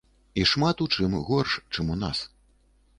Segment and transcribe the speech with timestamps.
[0.39, 2.27] І шмат у чым горш, чым у нас.